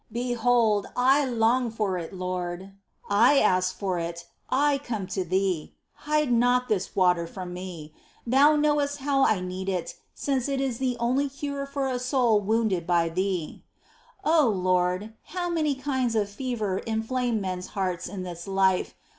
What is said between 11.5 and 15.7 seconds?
for a soul wounded by Thee. 5. O Lord, how